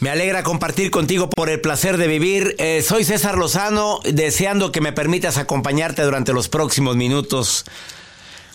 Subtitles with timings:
[0.00, 2.54] Me alegra compartir contigo por el placer de vivir.
[2.60, 7.64] Eh, soy César Lozano, deseando que me permitas acompañarte durante los próximos minutos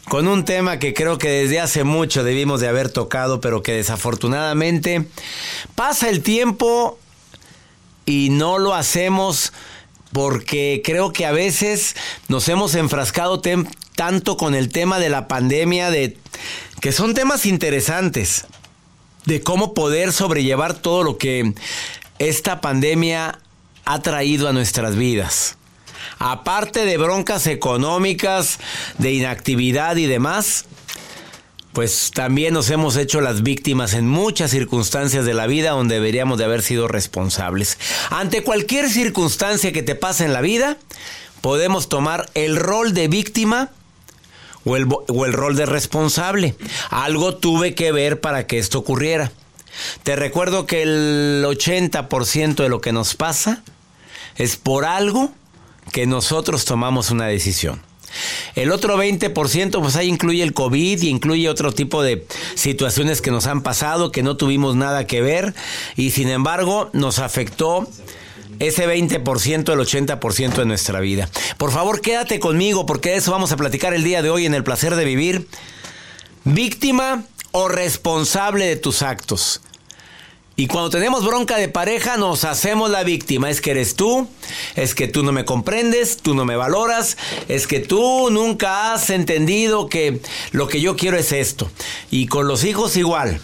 [0.07, 3.73] con un tema que creo que desde hace mucho debimos de haber tocado, pero que
[3.73, 5.05] desafortunadamente
[5.75, 6.97] pasa el tiempo
[8.05, 9.51] y no lo hacemos
[10.13, 11.97] porque creo que a veces
[12.29, 13.41] nos hemos enfrascado
[13.97, 16.17] tanto con el tema de la pandemia, de
[16.79, 18.45] que son temas interesantes,
[19.25, 21.53] de cómo poder sobrellevar todo lo que
[22.19, 23.39] esta pandemia
[23.85, 25.57] ha traído a nuestras vidas.
[26.19, 28.59] Aparte de broncas económicas,
[28.97, 30.65] de inactividad y demás,
[31.73, 36.37] pues también nos hemos hecho las víctimas en muchas circunstancias de la vida donde deberíamos
[36.37, 37.79] de haber sido responsables.
[38.11, 40.77] Ante cualquier circunstancia que te pase en la vida,
[41.41, 43.71] podemos tomar el rol de víctima
[44.65, 46.55] o el, o el rol de responsable.
[46.89, 49.31] Algo tuve que ver para que esto ocurriera.
[50.03, 53.63] Te recuerdo que el 80% de lo que nos pasa
[54.35, 55.31] es por algo
[55.91, 57.81] que nosotros tomamos una decisión.
[58.55, 63.31] El otro 20%, pues ahí incluye el COVID y incluye otro tipo de situaciones que
[63.31, 65.55] nos han pasado, que no tuvimos nada que ver
[65.95, 67.87] y sin embargo nos afectó
[68.67, 71.29] ese 20%, el 80% de nuestra vida.
[71.57, 74.53] Por favor, quédate conmigo porque de eso vamos a platicar el día de hoy en
[74.53, 75.47] el placer de vivir.
[76.43, 79.61] Víctima o responsable de tus actos.
[80.55, 83.49] Y cuando tenemos bronca de pareja nos hacemos la víctima.
[83.49, 84.27] Es que eres tú,
[84.75, 89.09] es que tú no me comprendes, tú no me valoras, es que tú nunca has
[89.09, 90.21] entendido que
[90.51, 91.71] lo que yo quiero es esto.
[92.11, 93.41] Y con los hijos igual.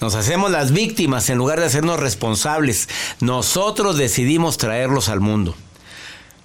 [0.00, 2.88] Nos hacemos las víctimas en lugar de hacernos responsables.
[3.20, 5.56] Nosotros decidimos traerlos al mundo.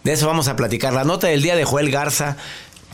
[0.04, 0.94] De eso vamos a platicar.
[0.94, 2.36] La nota del día de Joel Garza,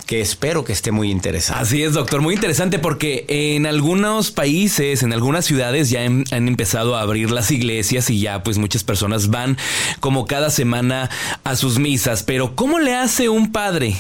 [0.05, 1.61] que espero que esté muy interesante.
[1.61, 6.47] Así es, doctor, muy interesante porque en algunos países, en algunas ciudades ya han, han
[6.47, 9.57] empezado a abrir las iglesias y ya pues muchas personas van
[9.99, 11.09] como cada semana
[11.43, 12.23] a sus misas.
[12.23, 13.95] Pero ¿cómo le hace un padre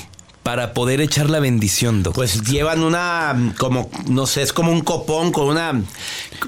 [0.49, 2.15] para poder echar la bendición, doctor?
[2.25, 5.79] Pues llevan una, como, no sé, es como un copón con una...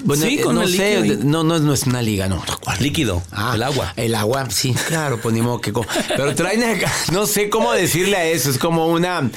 [0.02, 2.42] bueno, Sí, eh, con no el sé, líquido no, no, no es una liga, no.
[2.64, 2.78] ¿cuál?
[2.82, 3.92] Líquido, Ah, el agua.
[3.94, 5.72] El agua, sí, claro, pues ni modo que...
[6.16, 9.30] Pero traen acá, no sé cómo decirle a eso, es como una...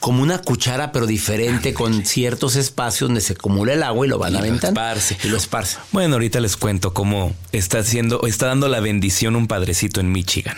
[0.00, 4.18] Como una cuchara, pero diferente, con ciertos espacios donde se acumula el agua y lo
[4.18, 4.80] van aventando.
[4.80, 5.16] esparce.
[5.22, 5.76] Y lo esparce.
[5.92, 10.56] Bueno, ahorita les cuento cómo está haciendo, está dando la bendición un padrecito en Michigan.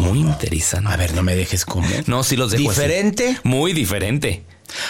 [0.00, 0.90] Muy interesante.
[0.90, 2.08] A ver, no me dejes comer.
[2.08, 2.80] No, sí los dejo así.
[2.80, 3.38] ¿Diferente?
[3.42, 4.42] Muy diferente.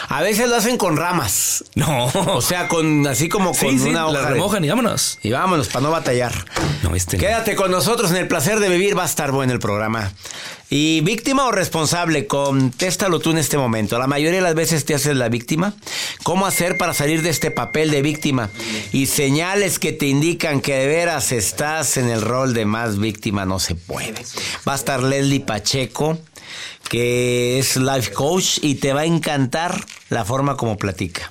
[0.08, 1.64] A veces lo hacen con ramas.
[1.74, 2.06] No.
[2.06, 4.12] O sea, con así como sí, con sí, una hoja.
[4.20, 5.18] la de- remojan y vámonos.
[5.22, 6.32] Y vámonos, para no batallar.
[6.82, 7.20] No, este no.
[7.22, 10.12] Quédate con nosotros en el placer de vivir, va a estar bueno el programa.
[10.70, 13.98] Y víctima o responsable, contéstalo tú en este momento.
[13.98, 15.74] La mayoría de las veces te haces la víctima.
[16.24, 18.50] ¿Cómo hacer para salir de este papel de víctima?
[18.92, 23.44] Y señales que te indican que de veras estás en el rol de más víctima
[23.44, 24.14] no se puede.
[24.66, 26.18] Va a estar Leslie Pacheco,
[26.88, 31.30] que es life coach y te va a encantar la forma como platica.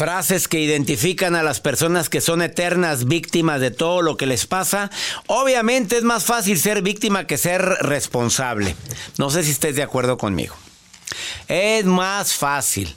[0.00, 4.46] Frases que identifican a las personas que son eternas víctimas de todo lo que les
[4.46, 4.90] pasa.
[5.26, 8.74] Obviamente es más fácil ser víctima que ser responsable.
[9.18, 10.56] No sé si estés de acuerdo conmigo.
[11.48, 12.96] Es más fácil.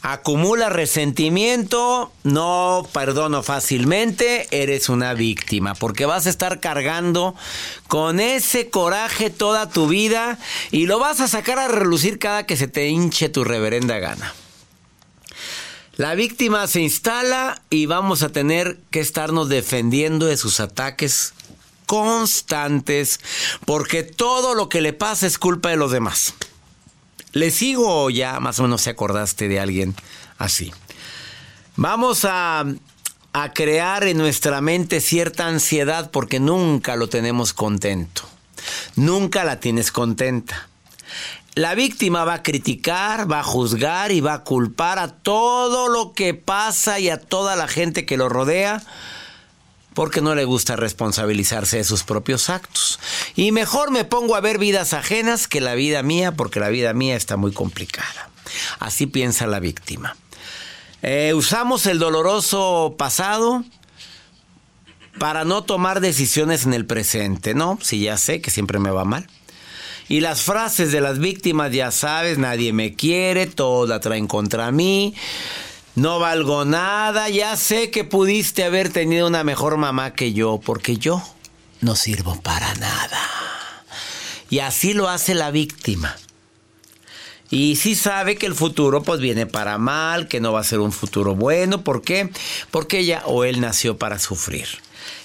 [0.00, 7.36] Acumula resentimiento, no perdono fácilmente, eres una víctima, porque vas a estar cargando
[7.86, 10.40] con ese coraje toda tu vida
[10.72, 14.34] y lo vas a sacar a relucir cada que se te hinche tu reverenda gana.
[15.96, 21.34] La víctima se instala y vamos a tener que estarnos defendiendo de sus ataques
[21.84, 23.20] constantes
[23.66, 26.32] porque todo lo que le pasa es culpa de los demás.
[27.32, 29.94] ¿Le sigo ya más o menos se acordaste de alguien
[30.38, 30.72] así?
[31.76, 32.64] Vamos a,
[33.34, 38.22] a crear en nuestra mente cierta ansiedad porque nunca lo tenemos contento.
[38.96, 40.68] Nunca la tienes contenta.
[41.54, 46.14] La víctima va a criticar, va a juzgar y va a culpar a todo lo
[46.14, 48.82] que pasa y a toda la gente que lo rodea
[49.92, 52.98] porque no le gusta responsabilizarse de sus propios actos.
[53.36, 56.94] Y mejor me pongo a ver vidas ajenas que la vida mía porque la vida
[56.94, 58.30] mía está muy complicada.
[58.78, 60.16] Así piensa la víctima.
[61.02, 63.62] Eh, usamos el doloroso pasado
[65.18, 67.78] para no tomar decisiones en el presente, ¿no?
[67.82, 69.28] Si ya sé que siempre me va mal.
[70.12, 74.70] Y las frases de las víctimas, ya sabes, nadie me quiere, todos la traen contra
[74.70, 75.14] mí,
[75.94, 80.98] no valgo nada, ya sé que pudiste haber tenido una mejor mamá que yo, porque
[80.98, 81.22] yo
[81.80, 83.22] no sirvo para nada.
[84.50, 86.14] Y así lo hace la víctima.
[87.48, 90.80] Y sí sabe que el futuro pues viene para mal, que no va a ser
[90.80, 91.84] un futuro bueno.
[91.84, 92.28] ¿Por qué?
[92.70, 94.68] Porque ella o él nació para sufrir.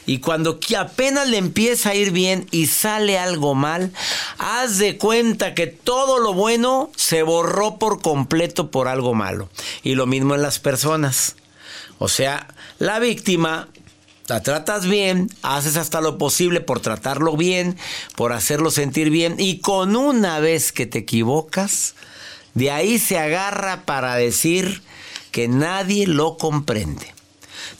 [0.06, 3.91] Y cuando apenas le empieza a ir bien y sale algo mal,
[4.38, 9.50] haz de cuenta que todo lo bueno se borró por completo por algo malo.
[9.83, 11.35] Y lo mismo en las personas.
[12.00, 12.47] O sea,
[12.79, 13.68] la víctima
[14.27, 17.78] la tratas bien, haces hasta lo posible por tratarlo bien,
[18.16, 21.95] por hacerlo sentir bien, y con una vez que te equivocas,
[22.54, 24.81] de ahí se agarra para decir
[25.31, 27.17] que nadie lo comprende.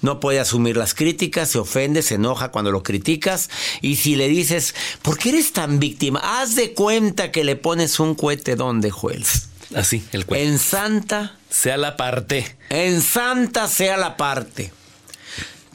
[0.02, 3.50] No puede asumir las críticas, se ofende, se enoja cuando lo criticas.
[3.82, 6.20] Y si le dices, ¿por qué eres tan víctima?
[6.24, 9.50] Haz de cuenta que le pones un cohete donde juegas.
[9.76, 10.48] Así, el cuento.
[10.48, 11.38] En santa.
[11.50, 12.58] Sea la parte.
[12.70, 14.72] En santa sea la parte.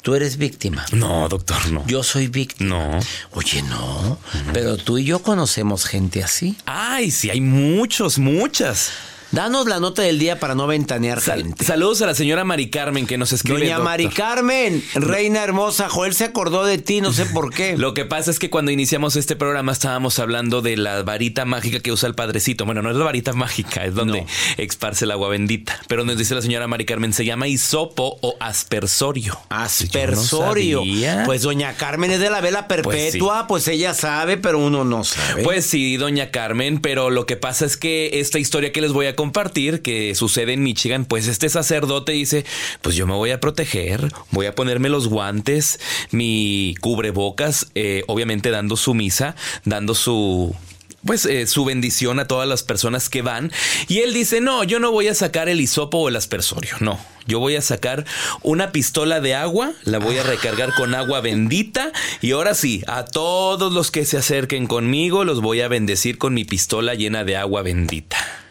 [0.03, 0.85] Tú eres víctima.
[0.93, 1.87] No, doctor, no.
[1.87, 2.77] Yo soy víctima.
[2.77, 3.01] No.
[3.33, 4.19] Oye, no.
[4.53, 6.57] Pero tú y yo conocemos gente así.
[6.67, 8.91] Ay, sí, hay muchos, muchas.
[9.33, 11.65] Danos la nota del día para no ventanear Sal- gente.
[11.65, 13.61] saludos a la señora Mari Carmen que nos escribe.
[13.61, 13.79] Doña.
[13.79, 17.75] Mari Carmen, reina hermosa, Joel se acordó de ti, no sé por qué.
[17.79, 21.81] Lo que pasa es que cuando iniciamos este programa estábamos hablando de la varita mágica
[21.81, 22.67] que usa el padrecito.
[22.67, 24.27] Bueno, no es la varita mágica, es donde No.
[24.59, 25.81] esparce el agua bendita.
[25.89, 29.39] Pero nos dice la señora Mari Carmen, se llama hisopo o aspersorio.
[29.49, 30.83] Aspersorio.
[30.85, 35.05] No pues doña Carmen es de la vela perpetua, pues, ella sabe, pero uno no
[35.05, 35.43] sabe.
[35.43, 39.07] Pues sí, doña Carmen, pero lo que pasa es que esta historia que les voy
[39.07, 42.45] a compartir, que sucede en Michigan, pues este sacerdote dice,
[42.81, 45.79] pues yo me voy a proteger, voy a ponerme los guantes,
[46.11, 50.57] mi cubrebocas, eh, obviamente dando su misa, dando su...
[51.05, 53.51] Pues eh, su bendición a todas las personas que van.
[53.89, 57.01] Y él dice, no, yo no voy a sacar el hisopo o el aspersorio, no.
[57.27, 58.05] Yo voy a sacar
[58.43, 63.05] una pistola de agua, la voy a recargar con agua bendita y ahora sí, a
[63.05, 67.37] todos los que se acerquen conmigo los voy a bendecir con mi pistola llena de
[67.37, 68.42] agua bendita.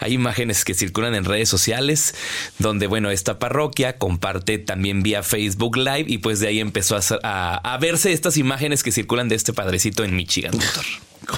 [0.00, 2.14] Hay imágenes que circulan en redes sociales
[2.58, 7.00] donde, bueno, esta parroquia comparte también vía Facebook Live y pues de ahí empezó a,
[7.22, 10.84] a- a verse estas imágenes que circulan de este padrecito en Michigan, doctor.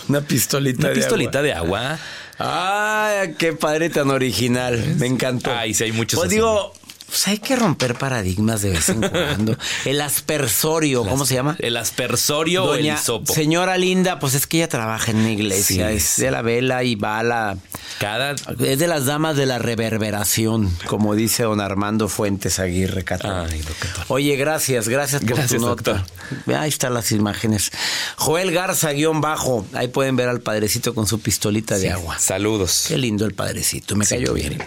[0.09, 1.99] una pistolita Una pistolita de agua.
[2.38, 4.97] Ay, qué padre tan original.
[4.99, 5.50] Me encantó.
[5.55, 6.37] Ay, sí, hay muchos Pues así.
[6.37, 6.73] digo,
[7.11, 9.57] pues hay que romper paradigmas de vez en cuando.
[9.85, 11.57] El aspersorio, ¿cómo se llama?
[11.59, 13.33] El aspersorio o el hisopo.
[13.35, 16.23] señora linda, pues es que ella trabaja en una iglesia, Sí, es sí.
[16.23, 17.57] de la vela y va a la...
[17.99, 23.47] Cada Es de las damas de la reverberación, como dice don Armando Fuentes Aguirre Catón.
[23.50, 23.61] Ay.
[24.09, 25.93] Oye, gracias, gracias por Gracias, tu nota.
[25.93, 26.55] doctor.
[26.57, 27.73] Ahí están las imágenes.
[28.17, 29.67] Joel Garza, guion bajo.
[29.75, 32.19] Ahí pueden ver al padrecito con su pistolita de agua.
[32.19, 32.85] Saludos.
[32.88, 34.62] Qué lindo el padrecito, me cayó bien.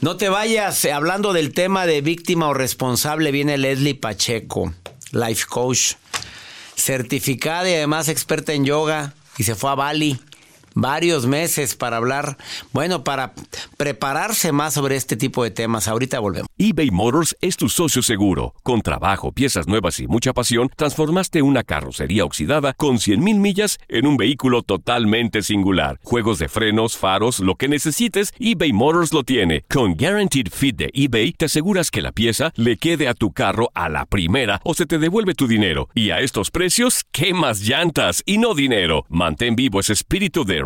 [0.00, 4.72] No te vayas, eh, hablando del tema de víctima o responsable, viene Leslie Pacheco,
[5.12, 5.94] life coach,
[6.74, 10.20] certificada y además experta en yoga, y se fue a Bali
[10.76, 12.36] varios meses para hablar,
[12.72, 13.32] bueno, para
[13.76, 15.88] prepararse más sobre este tipo de temas.
[15.88, 16.48] Ahorita volvemos.
[16.58, 18.54] eBay Motors es tu socio seguro.
[18.62, 24.06] Con trabajo, piezas nuevas y mucha pasión, transformaste una carrocería oxidada con 100.000 millas en
[24.06, 25.98] un vehículo totalmente singular.
[26.04, 29.62] Juegos de frenos, faros, lo que necesites, eBay Motors lo tiene.
[29.70, 33.70] Con Guaranteed Fit de eBay, te aseguras que la pieza le quede a tu carro
[33.72, 35.88] a la primera o se te devuelve tu dinero.
[35.94, 39.06] Y a estos precios, ¿qué llantas y no dinero?
[39.08, 40.65] Mantén vivo ese espíritu de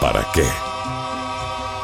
[0.00, 0.63] ¿para qué?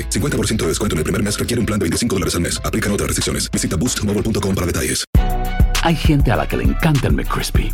[0.00, 2.60] 50% de descuento en el primer mes requiere un plan de 25 dólares al mes.
[2.64, 3.50] Aplican otras restricciones.
[3.50, 5.04] Visita boostmobile.com para detalles.
[5.82, 7.72] Hay gente a la que le encanta el McCrispy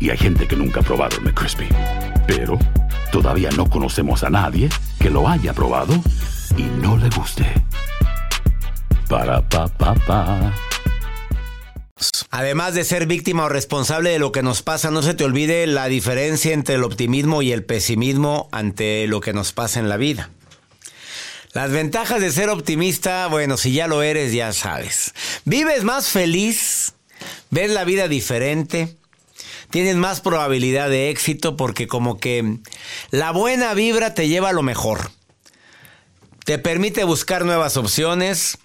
[0.00, 1.68] y hay gente que nunca ha probado el McCrispy.
[2.26, 2.58] Pero
[3.10, 4.68] todavía no conocemos a nadie
[5.00, 5.94] que lo haya probado
[6.56, 7.46] y no le guste.
[9.08, 10.54] Para pa pa pa.
[12.30, 15.66] Además de ser víctima o responsable de lo que nos pasa, no se te olvide
[15.66, 19.96] la diferencia entre el optimismo y el pesimismo ante lo que nos pasa en la
[19.96, 20.30] vida.
[21.52, 25.14] Las ventajas de ser optimista, bueno, si ya lo eres, ya sabes.
[25.44, 26.92] Vives más feliz,
[27.50, 28.96] ves la vida diferente,
[29.70, 32.58] tienes más probabilidad de éxito porque como que
[33.10, 35.10] la buena vibra te lleva a lo mejor.
[36.44, 38.58] Te permite buscar nuevas opciones,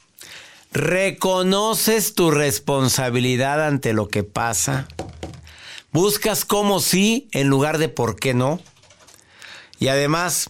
[0.74, 4.88] reconoces tu responsabilidad ante lo que pasa,
[5.92, 8.62] buscas cómo sí en lugar de por qué no.
[9.80, 10.50] Y además,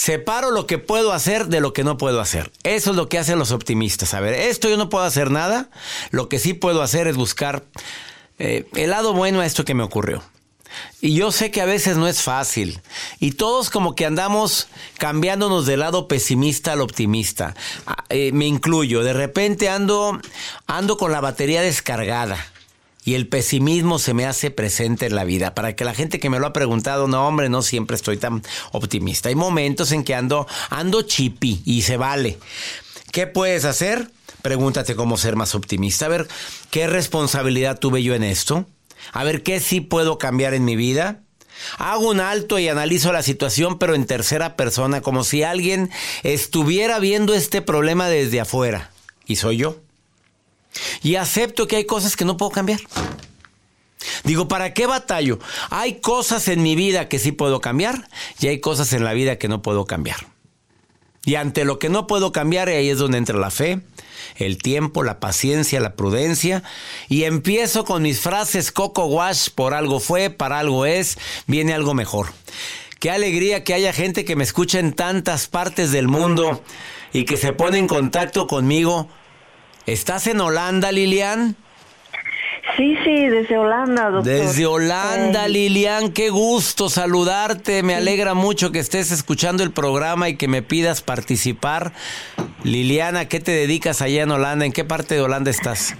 [0.00, 2.50] separo lo que puedo hacer de lo que no puedo hacer.
[2.62, 4.14] Eso es lo que hacen los optimistas.
[4.14, 5.68] A ver, esto yo no puedo hacer nada.
[6.10, 7.64] Lo que sí puedo hacer es buscar
[8.38, 10.22] eh, el lado bueno a esto que me ocurrió.
[11.02, 12.80] Y yo sé que a veces no es fácil.
[13.18, 17.54] Y todos como que andamos cambiándonos del lado pesimista al optimista.
[17.86, 19.02] Ah, eh, me incluyo.
[19.02, 20.18] De repente ando,
[20.66, 22.49] ando con la batería descargada.
[23.04, 25.54] Y el pesimismo se me hace presente en la vida.
[25.54, 28.42] Para que la gente que me lo ha preguntado, no, hombre, no siempre estoy tan
[28.72, 29.30] optimista.
[29.30, 32.38] Hay momentos en que ando, ando chippy y se vale.
[33.10, 34.10] ¿Qué puedes hacer?
[34.42, 36.06] Pregúntate cómo ser más optimista.
[36.06, 36.28] A ver,
[36.70, 38.66] ¿qué responsabilidad tuve yo en esto?
[39.12, 41.20] A ver, ¿qué sí puedo cambiar en mi vida?
[41.78, 45.90] Hago un alto y analizo la situación, pero en tercera persona, como si alguien
[46.22, 48.90] estuviera viendo este problema desde afuera.
[49.26, 49.76] Y soy yo.
[51.02, 52.80] Y acepto que hay cosas que no puedo cambiar.
[54.24, 55.38] Digo, ¿para qué batallo?
[55.70, 58.08] Hay cosas en mi vida que sí puedo cambiar
[58.40, 60.26] y hay cosas en la vida que no puedo cambiar.
[61.24, 63.80] Y ante lo que no puedo cambiar, ahí es donde entra la fe,
[64.36, 66.62] el tiempo, la paciencia, la prudencia.
[67.08, 71.92] Y empiezo con mis frases Coco Wash, por algo fue, para algo es, viene algo
[71.92, 72.28] mejor.
[73.00, 76.62] Qué alegría que haya gente que me escucha en tantas partes del mundo
[77.12, 79.08] y que se pone en contacto conmigo.
[79.90, 81.56] ¿Estás en Holanda, Lilian?
[82.76, 84.22] Sí, sí, desde Holanda, doctor.
[84.22, 87.82] Desde Holanda, Lilian, qué gusto saludarte.
[87.82, 91.90] Me alegra mucho que estés escuchando el programa y que me pidas participar.
[92.62, 94.64] Liliana, ¿qué te dedicas allá en Holanda?
[94.64, 95.96] ¿En qué parte de Holanda estás?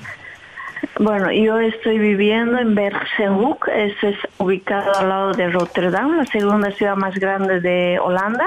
[1.00, 6.70] Bueno, yo estoy viviendo en Bergenhoek, eso es ubicado al lado de Rotterdam, la segunda
[6.70, 8.46] ciudad más grande de Holanda.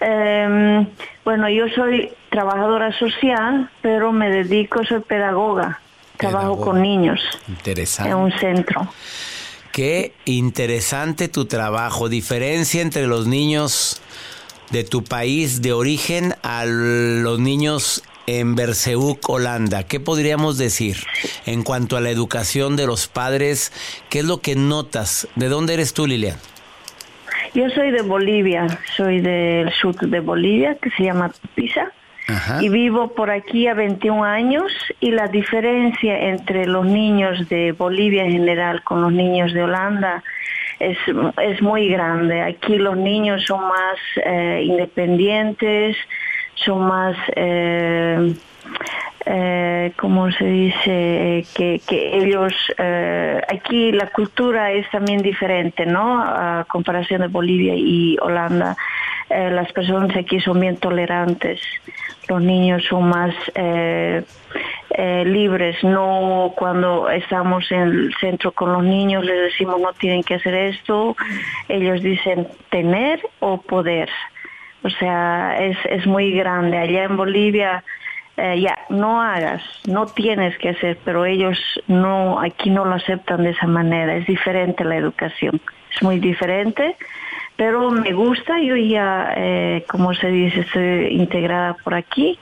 [0.00, 0.86] Em,
[1.24, 5.80] bueno, yo soy trabajadora social, pero me dedico, soy pedagoga,
[6.18, 6.64] trabajo Pedagoga.
[6.64, 8.10] con niños Interesante.
[8.10, 8.88] en un centro.
[9.72, 12.08] Qué interesante tu trabajo.
[12.08, 14.00] Diferencia entre los niños
[14.70, 19.84] de tu país de origen a los niños en Berseuk, Holanda.
[19.84, 20.96] ¿Qué podríamos decir
[21.46, 23.70] en cuanto a la educación de los padres?
[24.08, 25.28] ¿Qué es lo que notas?
[25.36, 26.36] ¿De dónde eres tú, Lilian?
[27.54, 31.90] Yo soy de Bolivia, soy del sur de Bolivia, que se llama Pisa.
[32.28, 32.62] Ajá.
[32.62, 38.24] Y vivo por aquí a 21 años y la diferencia entre los niños de Bolivia
[38.24, 40.24] en general con los niños de Holanda
[40.78, 40.98] es,
[41.42, 42.42] es muy grande.
[42.42, 45.96] Aquí los niños son más eh, independientes,
[46.54, 48.34] son más, eh,
[49.26, 51.38] eh, ¿cómo se dice?
[51.38, 56.22] Eh, que, que ellos, eh, aquí la cultura es también diferente, ¿no?
[56.22, 58.76] A comparación de Bolivia y Holanda.
[59.28, 61.60] Eh, las personas aquí son bien tolerantes,
[62.28, 64.22] los niños son más eh,
[65.26, 70.34] libres, no cuando estamos en el centro con los niños les decimos no tienen que
[70.34, 71.16] hacer esto,
[71.68, 74.08] ellos dicen tener o poder.
[74.84, 76.78] O sea, es, es muy grande.
[76.78, 77.82] Allá en Bolivia,
[78.36, 83.44] eh, ya, no hagas, no tienes que hacer, pero ellos no, aquí no lo aceptan
[83.44, 84.16] de esa manera.
[84.16, 85.60] Es diferente la educación,
[85.94, 86.96] es muy diferente,
[87.56, 88.60] pero me gusta.
[88.60, 92.38] Yo ya, eh, como se dice, estoy integrada por aquí.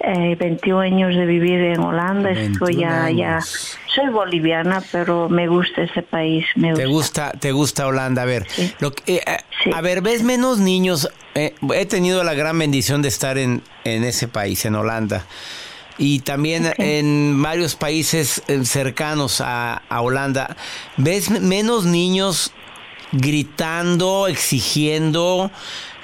[0.00, 5.48] Eh, 21 años de vivir en Holanda, estoy 21 ya, ya, soy boliviana, pero me
[5.48, 6.82] gusta ese país, me gusta.
[6.82, 8.22] ¿Te gusta, te gusta Holanda?
[8.22, 8.72] A ver, Sí.
[8.78, 9.70] lo que- eh, eh, Sí.
[9.74, 11.08] a ver, ves menos niños.
[11.34, 15.24] Eh, he tenido la gran bendición de estar en, en ese país, en Holanda.
[15.98, 20.54] Y también en varios países cercanos a, a Holanda.
[20.98, 22.52] ¿Ves menos niños
[23.12, 25.50] gritando, exigiendo,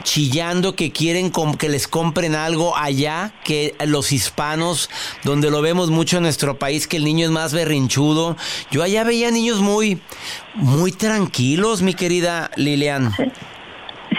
[0.03, 4.91] chillando que quieren que les compren algo allá que los hispanos,
[5.25, 8.37] donde lo vemos mucho en nuestro país, que el niño es más berrinchudo.
[8.71, 10.01] Yo allá veía niños muy,
[10.55, 13.13] muy tranquilos, mi querida Lilian.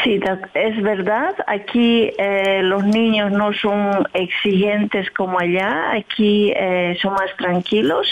[0.03, 0.19] Sí,
[0.53, 1.35] es verdad.
[1.47, 5.91] Aquí eh, los niños no son exigentes como allá.
[5.93, 8.07] Aquí eh, son más tranquilos.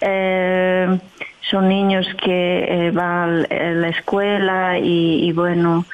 [0.00, 0.98] Eh,
[1.50, 5.84] son niños que eh, van a la escuela y, y bueno,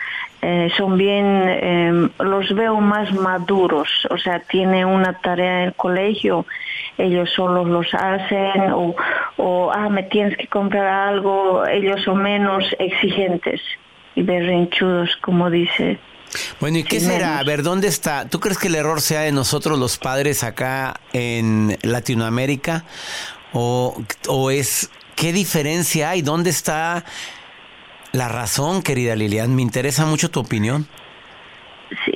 [0.40, 3.88] eh, son bien, eh, los veo más maduros.
[4.10, 6.46] O sea, tienen una tarea en el colegio,
[6.98, 8.94] ellos solos los hacen o,
[9.36, 11.64] o ah, me tienes que comprar algo.
[11.66, 13.60] Ellos son menos exigentes
[14.14, 15.98] y berrinchudos, como dice.
[16.60, 17.38] Bueno, ¿y qué será?
[17.38, 18.28] A ver, ¿dónde está?
[18.28, 22.84] ¿Tú crees que el error sea de nosotros los padres acá en Latinoamérica?
[23.52, 26.22] ¿O, o es qué diferencia hay?
[26.22, 27.04] ¿Dónde está
[28.12, 29.54] la razón, querida Lilian?
[29.54, 30.86] Me interesa mucho tu opinión.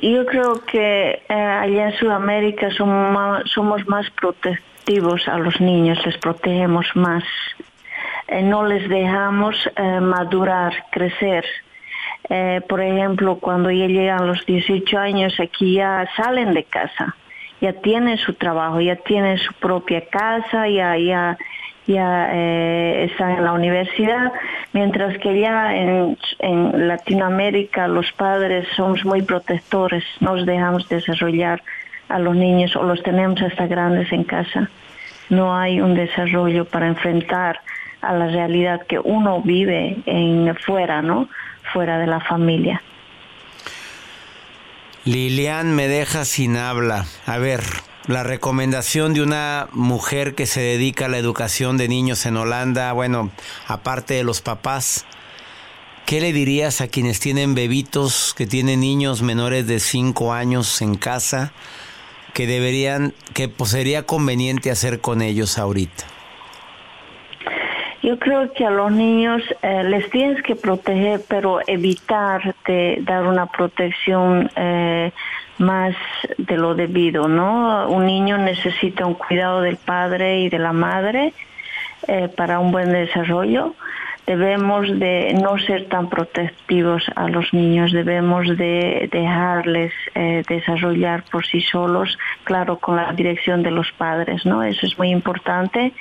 [0.02, 5.98] Yo creo que eh, allá en Sudamérica somos más, somos más protectivos a los niños,
[6.06, 7.24] les protegemos más.
[8.28, 11.44] Eh, no les dejamos eh, madurar, crecer.
[12.28, 17.14] Eh, por ejemplo, cuando ya llegan a los 18 años, aquí ya salen de casa,
[17.60, 21.38] ya tienen su trabajo, ya tienen su propia casa, ya, ya,
[21.86, 24.32] ya eh, están en la universidad,
[24.72, 31.62] mientras que ya en, en Latinoamérica los padres somos muy protectores, nos dejamos desarrollar
[32.08, 34.70] a los niños o los tenemos hasta grandes en casa.
[35.28, 37.60] No hay un desarrollo para enfrentar
[38.00, 41.28] a la realidad que uno vive en fuera, ¿no?
[41.72, 42.80] Fuera de la familia.
[45.04, 47.04] Lilian me deja sin habla.
[47.26, 47.60] A ver,
[48.06, 52.92] la recomendación de una mujer que se dedica a la educación de niños en Holanda,
[52.92, 53.30] bueno,
[53.66, 55.04] aparte de los papás,
[56.06, 60.94] ¿qué le dirías a quienes tienen bebitos, que tienen niños menores de 5 años en
[60.94, 61.52] casa,
[62.32, 66.15] que deberían, que pues, sería conveniente hacer con ellos ahorita?
[68.02, 73.26] Yo creo que a los niños eh, les tienes que proteger, pero evitar de dar
[73.26, 75.12] una protección eh,
[75.58, 75.94] más
[76.36, 77.88] de lo debido, ¿no?
[77.88, 81.32] Un niño necesita un cuidado del padre y de la madre
[82.06, 83.74] eh, para un buen desarrollo.
[84.26, 89.92] Debemos de no ser tan protectivos a los niños, debemos de dejarles
[90.48, 94.64] desarrollar por sí solos, claro, con la dirección de los padres, ¿no?
[94.64, 95.92] Eso es muy importante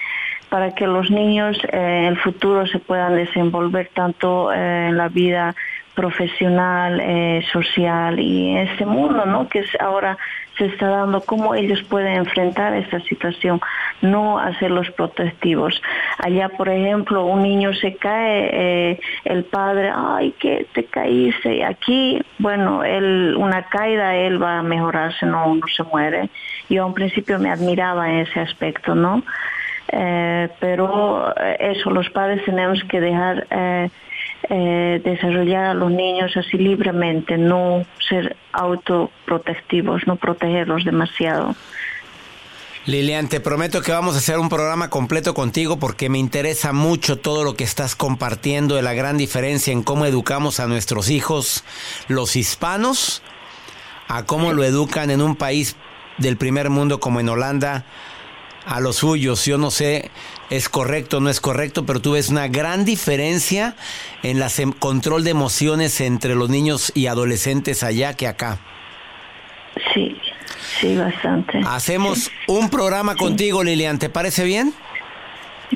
[0.55, 5.09] para que los niños eh, en el futuro se puedan desenvolver tanto eh, en la
[5.09, 5.53] vida
[5.93, 9.49] profesional, eh, social y en este mundo, ¿no?
[9.49, 10.17] Que ahora
[10.57, 13.59] se está dando cómo ellos pueden enfrentar esta situación,
[14.01, 15.81] no hacerlos protectivos.
[16.19, 21.65] Allá, por ejemplo, un niño se cae, el padre, ay, que te caíste.
[21.65, 26.29] Aquí, bueno, él, una caída, él va a mejorarse, no, no se muere.
[26.69, 29.21] Yo a un principio me admiraba en ese aspecto, ¿no?
[29.87, 33.47] Eh, pero eh, eso, los padres tenemos que dejar
[34.49, 41.55] eh, desarrollar a los niños así libremente, no ser autoprotectivos, no protegerlos demasiado.
[42.85, 47.17] Lilian, te prometo que vamos a hacer un programa completo contigo porque me interesa mucho
[47.17, 51.63] todo lo que estás compartiendo de la gran diferencia en cómo educamos a nuestros hijos,
[52.07, 53.23] los hispanos,
[54.07, 55.75] a cómo lo educan en un país
[56.19, 57.85] del primer mundo como en Holanda
[58.65, 59.45] a los suyos.
[59.45, 60.11] Yo no sé,
[60.49, 63.75] es correcto o no es correcto, pero tú ves una gran diferencia
[64.23, 68.59] en el control de emociones entre los niños y adolescentes allá que acá.
[69.93, 70.17] Sí,
[70.79, 71.61] sí, bastante.
[71.65, 74.73] Hacemos un programa contigo, Lilian, ¿te parece bien?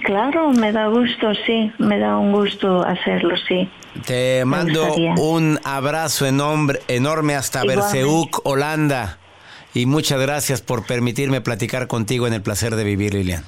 [0.03, 3.69] Claro, me da gusto, sí, me da un gusto hacerlo, sí.
[4.05, 9.17] Te mando un abrazo enorme, enorme hasta Berseuk, Holanda.
[9.73, 13.43] Y muchas gracias por permitirme platicar contigo en el placer de vivir, Lilian.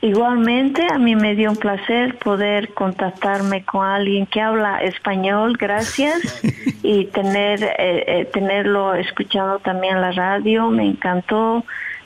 [0.00, 6.42] Igualmente, a mí me dio un placer poder contactarme con alguien que habla español, gracias,
[6.82, 11.64] y tener eh, eh, tenerlo escuchado también en la radio, me encantó,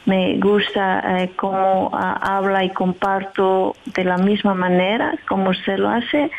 [0.09, 5.89] me gusta eh, cómo ah, habla y comparto de la misma manera como usted lo
[5.89, 6.31] hace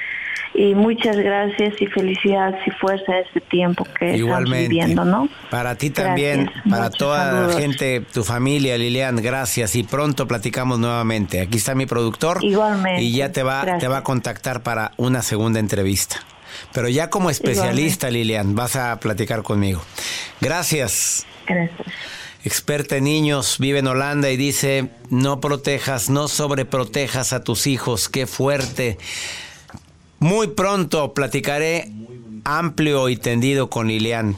[0.54, 5.30] y muchas gracias y felicidades y fuerza a este tiempo que estamos viviendo, ¿no?
[5.49, 11.41] Para ti también, para toda la gente, tu familia, Lilian, gracias y pronto platicamos nuevamente.
[11.41, 13.02] Aquí está mi productor Igualmente.
[13.02, 16.17] y ya te va te va a contactar para una segunda entrevista.
[16.73, 19.82] Pero ya como especialista, Lilian, vas a platicar conmigo.
[20.41, 21.25] Gracias.
[21.47, 21.88] Gracias.
[22.43, 28.08] Experta en niños, vive en Holanda y dice, no protejas, no sobreprotejas a tus hijos,
[28.08, 28.97] qué fuerte.
[30.20, 31.92] Muy pronto platicaré
[32.44, 34.38] amplio y tendido con Lilian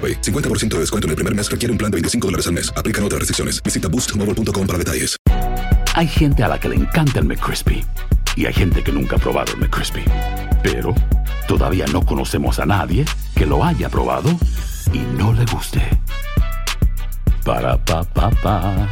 [0.00, 2.72] 50% de descuento en el primer mes requiere un plan de 25 dólares al mes.
[2.76, 3.62] Aplican otras restricciones.
[3.62, 5.16] Visita boostmobile.com para detalles.
[5.94, 7.84] Hay gente a la que le encanta el McCrispy.
[8.36, 10.04] Y hay gente que nunca ha probado el McCrispy.
[10.62, 10.94] Pero
[11.48, 14.30] todavía no conocemos a nadie que lo haya probado
[14.92, 15.82] y no le guste.
[17.44, 18.88] Para pa pa pa.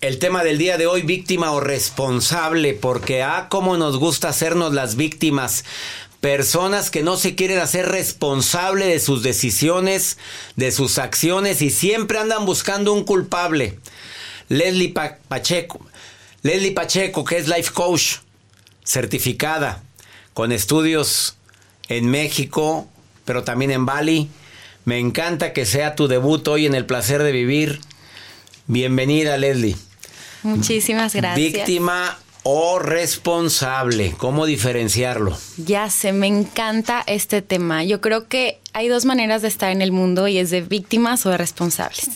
[0.00, 4.72] El tema del día de hoy, víctima o responsable, porque ah, cómo nos gusta hacernos
[4.72, 5.64] las víctimas.
[6.20, 10.18] Personas que no se quieren hacer responsable de sus decisiones,
[10.56, 13.78] de sus acciones y siempre andan buscando un culpable.
[14.48, 14.92] Leslie
[15.28, 15.80] Pacheco,
[16.42, 18.16] Leslie Pacheco, que es life coach,
[18.84, 19.82] certificada,
[20.34, 21.36] con estudios
[21.88, 22.88] en México,
[23.24, 24.28] pero también en Bali.
[24.84, 27.80] Me encanta que sea tu debut hoy en el placer de vivir.
[28.66, 29.76] Bienvenida, Leslie.
[30.42, 31.36] Muchísimas gracias.
[31.36, 34.14] Víctima o responsable.
[34.16, 35.36] ¿Cómo diferenciarlo?
[35.56, 37.84] Ya sé, me encanta este tema.
[37.84, 41.26] Yo creo que hay dos maneras de estar en el mundo y es de víctimas
[41.26, 42.10] o de responsables.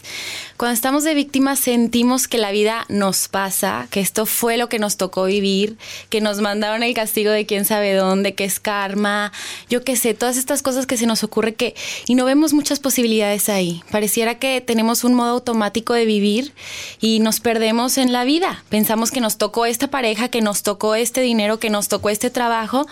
[0.56, 4.78] Cuando estamos de víctimas sentimos que la vida nos pasa, que esto fue lo que
[4.78, 5.76] nos tocó vivir,
[6.10, 9.32] que nos mandaron el castigo de quién sabe dónde, que es karma,
[9.68, 11.74] yo qué sé, todas estas cosas que se nos ocurre que
[12.06, 13.82] y no vemos muchas posibilidades ahí.
[13.90, 16.52] Pareciera que tenemos un modo automático de vivir
[17.00, 18.62] y nos perdemos en la vida.
[18.68, 22.30] Pensamos que nos tocó esta pareja, que nos tocó este dinero, que nos tocó este
[22.30, 22.86] trabajo.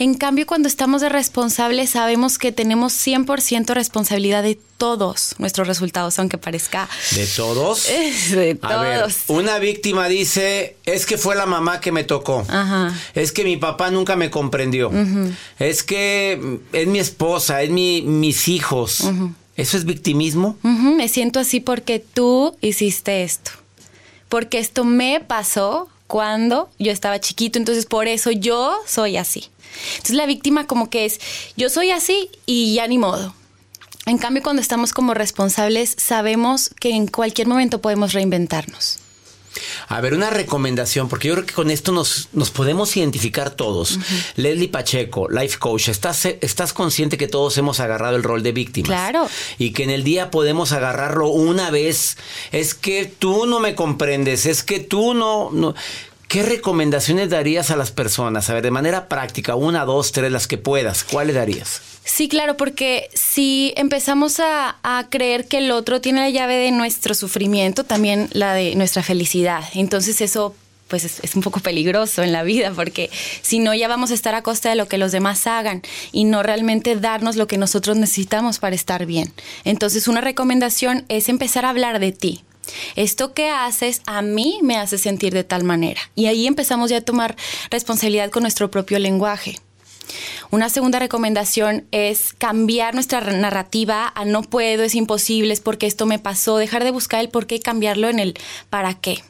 [0.00, 6.18] En cambio, cuando estamos de responsables sabemos que tenemos 100% responsabilidad de todos nuestros resultados,
[6.18, 6.88] aunque parezca...
[7.12, 7.88] ¿De todos?
[8.30, 8.74] de todos.
[8.74, 12.44] A ver, una víctima dice, es que fue la mamá que me tocó.
[12.48, 12.94] Ajá.
[13.14, 14.90] Es que mi papá nunca me comprendió.
[15.58, 19.04] Es que es mi esposa, es mi, mis hijos.
[19.56, 20.56] ¿Eso es victimismo?
[20.62, 23.52] Me siento así porque tú hiciste esto.
[24.28, 29.44] Porque esto me pasó cuando yo estaba chiquito, entonces por eso yo soy así.
[29.92, 31.20] Entonces la víctima como que es,
[31.56, 33.34] yo soy así y ya ni modo.
[34.06, 38.98] En cambio, cuando estamos como responsables, sabemos que en cualquier momento podemos reinventarnos.
[39.88, 43.98] A ver, una recomendación, porque yo creo que con esto nos, nos podemos identificar todos.
[44.36, 48.88] Leslie Pacheco, life coach, ¿estás, ¿estás consciente que todos hemos agarrado el rol de víctimas?
[48.88, 49.28] Claro.
[49.58, 52.16] Y que en el día podemos agarrarlo una vez.
[52.52, 55.50] Es que tú no me comprendes, es que tú no...
[55.52, 55.74] no.
[56.26, 58.50] ¿Qué recomendaciones darías a las personas?
[58.50, 61.04] A ver, de manera práctica, una, dos, tres, las que puedas.
[61.04, 61.80] ¿Cuáles darías?
[62.04, 64.76] Sí, claro, porque si empezamos a,
[65.10, 69.64] creer que el otro tiene la llave de nuestro sufrimiento, también la de nuestra felicidad.
[69.74, 70.54] Entonces eso
[70.88, 73.10] pues es, es, un poco peligroso en la vida, porque
[73.42, 76.24] si no ya vamos a estar a costa de lo que los demás hagan y
[76.24, 79.32] no realmente darnos lo que nosotros necesitamos para estar bien.
[79.64, 82.44] Entonces una recomendación es empezar a hablar de ti,
[82.96, 86.00] esto que haces a mí me hace sentir de tal manera.
[86.14, 87.36] Y ahí empezamos ya a tomar
[87.70, 89.56] responsabilidad con nuestro propio lenguaje.
[90.50, 96.06] Una segunda recomendación es cambiar nuestra narrativa a no puedo, es imposible, es porque esto
[96.06, 98.34] me pasó, dejar de buscar el por qué y cambiarlo en el
[98.70, 99.22] para qué.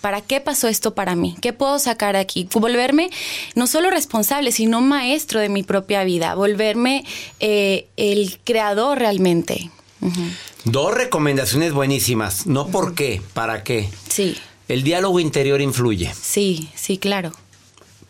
[0.00, 1.36] ¿Para qué pasó esto para mí?
[1.40, 2.48] ¿Qué puedo sacar aquí?
[2.52, 3.10] Volverme
[3.54, 7.04] no solo responsable, sino maestro de mi propia vida, volverme
[7.40, 9.70] eh, el creador realmente.
[10.00, 10.30] Uh -huh.
[10.64, 12.46] Dos recomendaciones buenísimas.
[12.46, 13.88] No por qué, para qué.
[14.08, 14.36] Sí.
[14.68, 16.12] El diálogo interior influye.
[16.20, 17.32] Sí, sí, claro.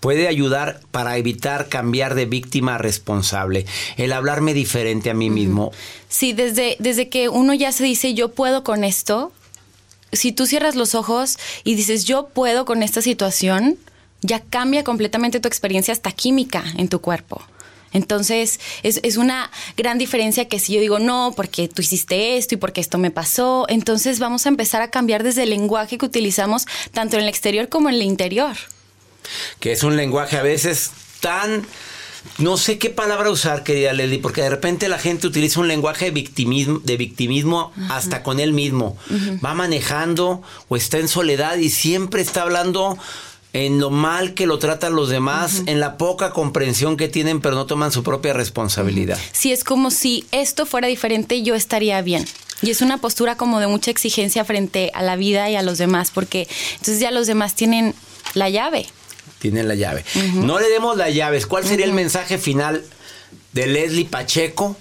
[0.01, 3.67] Puede ayudar para evitar cambiar de víctima a responsable.
[3.97, 5.73] El hablarme diferente a mí mismo.
[6.09, 9.33] Sí, desde, desde que uno ya se dice yo puedo con esto,
[10.13, 13.77] si tú cierras los ojos y dices yo puedo con esta situación,
[14.23, 17.43] ya cambia completamente tu experiencia hasta química en tu cuerpo.
[17.93, 22.55] Entonces, es, es, una gran diferencia que si yo digo, no, porque tú hiciste esto
[22.55, 26.05] y porque esto me pasó, entonces vamos a empezar a cambiar desde el lenguaje que
[26.05, 28.57] utilizamos tanto en el exterior como en el interior.
[29.61, 31.67] Que es un lenguaje a veces tan...
[32.37, 36.07] No sé qué palabra usar, querida Lely, porque de repente la gente utiliza un lenguaje
[36.07, 38.99] de victimismo, de victimismo hasta con él mismo.
[39.09, 39.45] Uh -huh.
[39.45, 42.99] Va manejando o está en soledad y siempre está hablando
[43.55, 45.71] en lo mal que lo tratan los demás, uh -huh.
[45.71, 49.19] en la poca comprensión que tienen, pero no toman su propia responsabilidad.
[49.33, 52.27] Sí, es como si esto fuera diferente, yo estaría bien.
[52.63, 55.79] Y es una postura como de mucha exigencia frente a la vida y a los
[55.79, 57.95] demás, porque entonces ya los demás tienen
[58.35, 58.89] la llave.
[59.39, 60.05] Tienen la llave.
[60.15, 60.45] Uh -huh.
[60.45, 61.47] No le demos las llaves.
[61.47, 62.85] ¿Cuál sería el mensaje final
[63.53, 64.77] de Leslie Pacheco,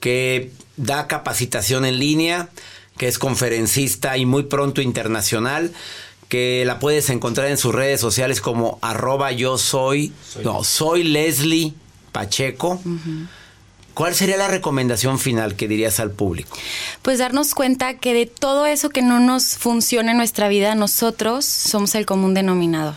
[0.00, 2.48] que da capacitación en línea,
[2.96, 5.72] que es conferencista y muy pronto internacional?
[6.28, 11.02] que la puedes encontrar en sus redes sociales como arroba yo soy, soy no, soy
[11.02, 11.74] Leslie
[12.12, 12.80] Pacheco.
[12.84, 13.26] Uh -huh.
[13.94, 16.56] ¿Cuál sería la recomendación final que dirías al público?
[17.02, 21.44] Pues darnos cuenta que de todo eso que no nos funciona en nuestra vida, nosotros
[21.44, 22.94] somos el común denominador.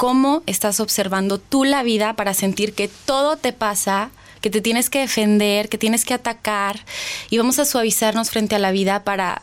[0.00, 4.10] ¿Cómo estás observando tú la vida para sentir que todo te pasa,
[4.40, 6.80] que te tienes que defender, que tienes que atacar?
[7.28, 9.42] Y vamos a suavizarnos frente a la vida para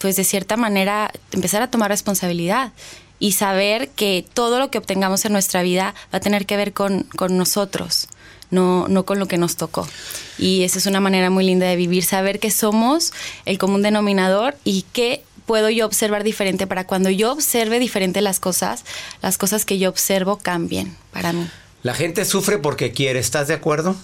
[0.00, 2.72] pues de cierta manera empezar a tomar responsabilidad
[3.18, 6.74] y saber que todo lo que obtengamos en nuestra vida va a tener que ver
[6.74, 8.08] con, con nosotros,
[8.50, 9.88] no, no con lo que nos tocó.
[10.36, 13.14] Y esa es una manera muy linda de vivir, saber que somos
[13.46, 18.40] el común denominador y que puedo yo observar diferente para cuando yo observe diferente las
[18.40, 18.84] cosas,
[19.22, 21.46] las cosas que yo observo cambien para mí.
[21.82, 23.94] La gente sufre porque quiere, ¿estás de acuerdo?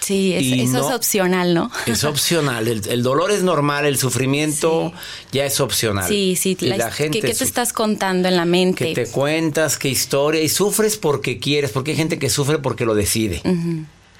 [0.00, 1.70] Sí, es- eso no- es opcional, ¿no?
[1.86, 4.92] Es opcional, el, el dolor es normal, el sufrimiento
[5.32, 6.08] ya es opcional.
[6.08, 6.56] Sí, sí.
[6.60, 8.86] Y la, gente ¿qué, qué te estás contando en la mente?
[8.92, 12.84] que te cuentas, qué historia, y sufres porque quieres, porque hay gente que sufre porque
[12.86, 13.42] lo decide.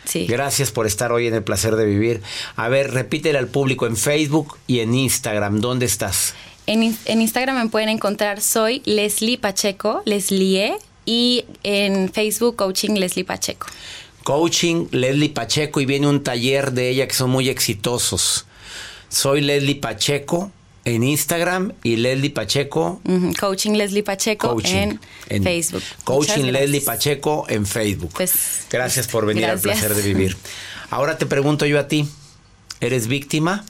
[0.04, 0.26] Sí.
[0.26, 2.22] Gracias por estar hoy en el placer de vivir.
[2.56, 6.34] A ver, repítele al público en Facebook y en Instagram, ¿dónde estás?
[6.70, 13.24] En, en Instagram me pueden encontrar soy Leslie Pacheco, Leslie, y en Facebook Coaching Leslie
[13.24, 13.66] Pacheco.
[14.22, 18.46] Coaching Leslie Pacheco y viene un taller de ella que son muy exitosos.
[19.09, 20.52] Soy Leslie Pacheco
[20.85, 23.00] en Instagram y Leslie Pacheco
[23.40, 25.83] Coaching Leslie Pacheco Coaching en, en Facebook.
[26.04, 26.83] Coaching Leslie.
[26.83, 28.12] Pacheco en Facebook.
[28.14, 29.64] Pues, gracias por venir gracias.
[29.64, 30.37] al placer de vivir.
[30.90, 32.09] Ahora te pregunto yo a ti,
[32.80, 33.64] ¿eres víctima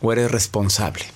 [0.00, 1.15] o eres responsable?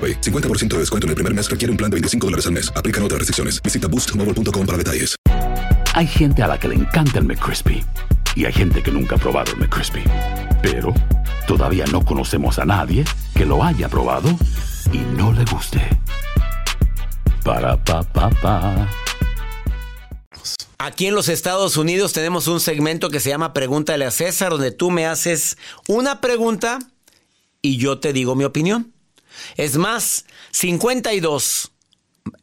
[0.01, 0.21] AroPay.
[0.21, 2.73] 50% de descuento en el primer mes requiere un plan de 25 dólares al mes.
[2.75, 3.61] Aplican otras restricciones.
[3.61, 5.15] Visita boostmobile.com para detalles.
[5.93, 7.83] Hay gente a la que le encanta el McCrispy
[8.35, 10.03] y hay gente que nunca ha probado el McCrispy.
[10.61, 10.93] Pero
[11.47, 13.03] todavía no conocemos a nadie
[13.35, 14.29] que lo haya probado
[14.93, 15.81] y no le guste.
[17.43, 18.89] Para pa pa pa.
[20.77, 24.71] Aquí en los Estados Unidos tenemos un segmento que se llama Pregúntale a César, donde
[24.71, 26.79] tú me haces una pregunta
[27.61, 28.91] y yo te digo mi opinión.
[29.57, 31.71] Es más, 52,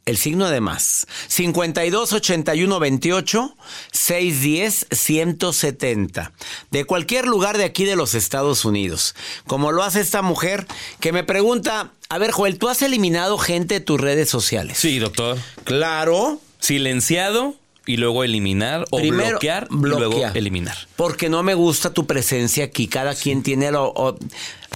[0.07, 3.57] el signo de más, 52 81 28
[3.93, 6.33] 610 170,
[6.71, 9.15] de cualquier lugar de aquí de los Estados Unidos.
[9.47, 10.67] Como lo hace esta mujer
[11.01, 14.79] que me pregunta, a ver Joel, ¿tú has eliminado gente de tus redes sociales?
[14.79, 15.39] Sí, doctor.
[15.65, 16.41] Claro.
[16.61, 17.55] Silenciado
[17.87, 20.77] y luego eliminar o Primero, bloquear y luego eliminar.
[20.97, 22.89] Porque no me gusta tu presencia aquí.
[22.89, 24.19] Cada quien tiene lo- o-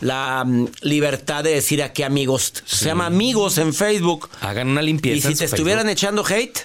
[0.03, 2.53] la mm, libertad de decir a qué amigos.
[2.67, 4.29] Se llama amigos en Facebook.
[4.43, 5.17] Hagan una limpieza.
[5.17, 5.93] Y si en te estuvieran Facebook.
[5.99, 6.59] echando hate,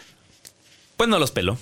[0.97, 1.57] Pues no los pelo.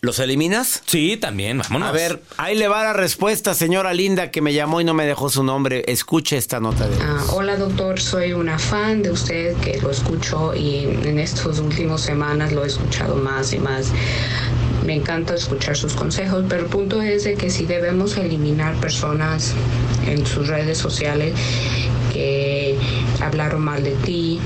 [0.00, 0.80] ¿los eliminas?
[0.86, 1.88] Sí, también, vámonos.
[1.88, 5.04] A ver, ahí le va la respuesta, señora Linda, que me llamó y no me
[5.04, 5.82] dejó su nombre.
[5.88, 10.54] Escuche esta nota de Ah, hola doctor, soy una fan de usted que lo escucho
[10.54, 13.88] y en estas últimas semanas lo he escuchado más y más.
[14.84, 19.54] Me encanta escuchar sus consejos, pero el punto es de que si debemos eliminar personas
[20.06, 21.34] en sus redes sociales
[22.12, 22.76] que
[23.20, 24.40] hablaron mal de ti,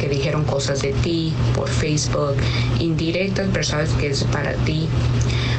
[0.00, 2.36] que dijeron cosas de ti por Facebook,
[2.80, 4.88] indirectas, personas que es para ti,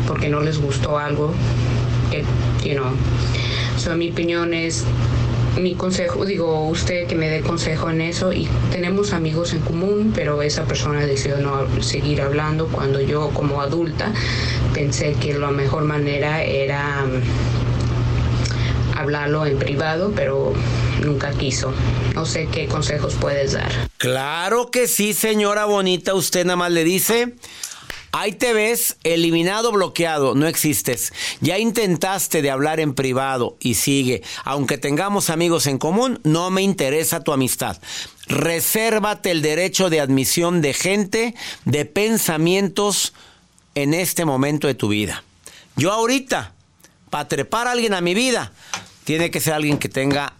[0.07, 1.33] porque no les gustó algo,
[2.11, 2.23] que,
[2.67, 2.91] you know.
[3.77, 4.85] So, mi opinión es
[5.57, 10.11] mi consejo, digo, usted que me dé consejo en eso y tenemos amigos en común,
[10.13, 14.11] pero esa persona decidió no seguir hablando cuando yo como adulta
[14.73, 17.21] pensé que la mejor manera era mm,
[18.97, 20.53] hablarlo en privado, pero
[21.03, 21.73] nunca quiso.
[22.13, 23.71] No sé qué consejos puedes dar.
[23.97, 26.13] Claro que sí, señora bonita.
[26.13, 27.33] Usted nada más le dice.
[28.17, 31.11] Ahí te ves, eliminado, bloqueado, no existes.
[31.41, 34.23] Ya intentaste de hablar en privado y sigue.
[34.45, 37.77] Aunque tengamos amigos en común, no me interesa tu amistad.
[38.27, 43.11] Resérvate el derecho de admisión de gente, de pensamientos
[43.75, 45.25] en este momento de tu vida.
[45.75, 46.53] Yo ahorita,
[47.09, 48.53] para trepar a alguien a mi vida,
[49.03, 50.35] tiene que ser alguien que tenga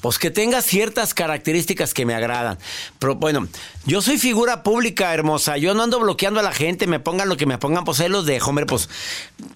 [0.00, 2.58] pues que tenga ciertas características que me agradan.
[2.98, 3.46] Pero bueno,
[3.86, 5.56] yo soy figura pública, hermosa.
[5.56, 8.08] Yo no ando bloqueando a la gente, me pongan lo que me pongan, pues ahí
[8.08, 8.66] los dejo, hombre.
[8.66, 8.88] Pues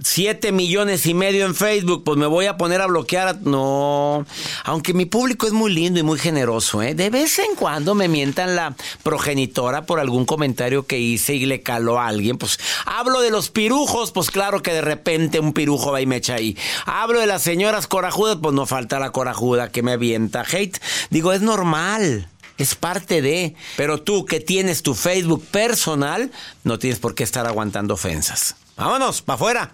[0.02, 3.40] siete millones y medio en Facebook, pues me voy a poner a bloquear.
[3.42, 4.24] No,
[4.64, 6.94] aunque mi público es muy lindo y muy generoso, ¿eh?
[6.94, 11.62] De vez en cuando me mientan la progenitora por algún comentario que hice y le
[11.62, 12.38] caló a alguien.
[12.38, 16.16] Pues hablo de los pirujos, pues claro que de repente un pirujo va y me
[16.16, 16.56] echa ahí.
[16.84, 20.78] Hablo de las señoras corajudas, pues no falta la corajuda que me avienta hate.
[21.10, 22.28] Digo, es normal.
[22.58, 23.54] Es parte de.
[23.76, 26.30] Pero tú que tienes tu Facebook personal,
[26.64, 28.56] no tienes por qué estar aguantando ofensas.
[28.76, 29.72] Vámonos, para afuera.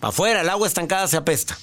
[0.00, 1.56] Para afuera, el agua estancada se apesta.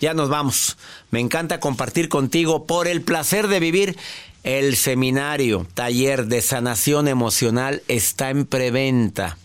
[0.00, 0.76] Ya nos vamos.
[1.10, 3.96] Me encanta compartir contigo por el placer de vivir.
[4.42, 9.36] El seminario, taller de sanación emocional está en preventa.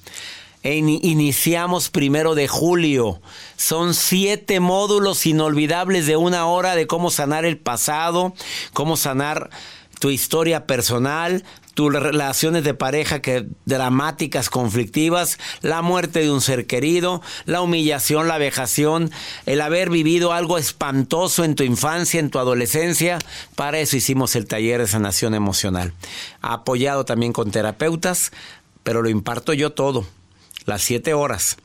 [0.74, 3.22] Iniciamos primero de julio.
[3.56, 8.34] Son siete módulos inolvidables de una hora de cómo sanar el pasado,
[8.74, 9.50] cómo sanar
[10.00, 11.44] tu historia personal,
[11.76, 18.28] tus relaciones de pareja que dramáticas, conflictivas, la muerte de un ser querido, la humillación,
[18.28, 19.12] la vejación,
[19.46, 23.20] el haber vivido algo espantoso en tu infancia, en tu adolescencia.
[23.56, 25.94] Para eso hicimos el taller de sanación emocional.
[26.42, 28.32] Apoyado también con terapeutas,
[28.84, 30.06] pero lo imparto yo todo,
[30.66, 31.58] las siete horas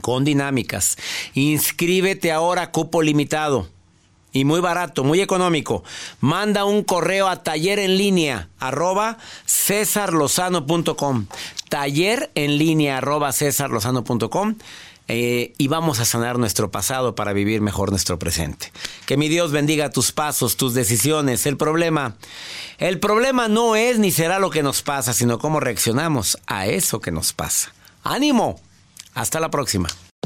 [0.00, 0.96] con dinámicas.
[1.34, 3.68] Inscríbete ahora, cupo limitado.
[4.34, 5.84] Y muy barato, muy económico.
[6.20, 11.26] Manda un correo a taller en línea arroba cesarlozano.com.
[11.68, 14.56] Taller en línea arroba cesarlozano.com.
[15.08, 18.72] Eh, y vamos a sanar nuestro pasado para vivir mejor nuestro presente.
[19.04, 21.44] Que mi Dios bendiga tus pasos, tus decisiones.
[21.44, 22.16] El problema,
[22.78, 27.00] el problema no es ni será lo que nos pasa, sino cómo reaccionamos a eso
[27.00, 27.74] que nos pasa.
[28.02, 28.60] ¡Ánimo!
[29.14, 29.88] Hasta la próxima.